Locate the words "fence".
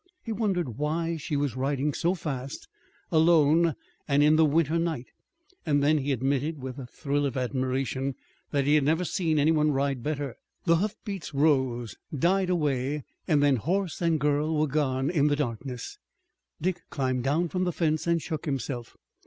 17.71-18.07